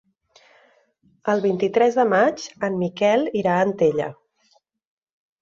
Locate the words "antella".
3.69-4.09